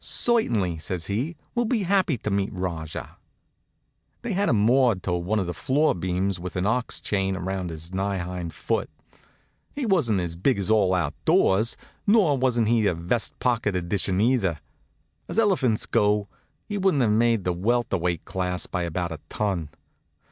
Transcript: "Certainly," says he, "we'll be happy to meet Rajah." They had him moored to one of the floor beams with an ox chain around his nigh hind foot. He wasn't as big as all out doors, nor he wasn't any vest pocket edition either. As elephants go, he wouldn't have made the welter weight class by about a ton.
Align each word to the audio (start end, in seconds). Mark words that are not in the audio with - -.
"Certainly," 0.03 0.79
says 0.79 1.05
he, 1.05 1.35
"we'll 1.53 1.65
be 1.65 1.83
happy 1.83 2.17
to 2.17 2.31
meet 2.31 2.51
Rajah." 2.51 3.17
They 4.23 4.33
had 4.33 4.49
him 4.49 4.55
moored 4.55 5.03
to 5.03 5.13
one 5.13 5.37
of 5.37 5.45
the 5.45 5.53
floor 5.53 5.93
beams 5.93 6.39
with 6.39 6.55
an 6.55 6.65
ox 6.65 6.99
chain 6.99 7.35
around 7.35 7.69
his 7.69 7.93
nigh 7.93 8.17
hind 8.17 8.51
foot. 8.51 8.89
He 9.75 9.85
wasn't 9.85 10.19
as 10.19 10.35
big 10.35 10.57
as 10.57 10.71
all 10.71 10.95
out 10.95 11.13
doors, 11.23 11.77
nor 12.07 12.35
he 12.35 12.39
wasn't 12.41 12.67
any 12.67 12.87
vest 12.87 13.37
pocket 13.37 13.75
edition 13.75 14.19
either. 14.19 14.59
As 15.27 15.37
elephants 15.37 15.85
go, 15.85 16.27
he 16.67 16.79
wouldn't 16.79 17.03
have 17.03 17.11
made 17.11 17.43
the 17.43 17.53
welter 17.53 17.97
weight 17.99 18.25
class 18.25 18.65
by 18.65 18.81
about 18.81 19.11
a 19.11 19.19
ton. 19.29 19.69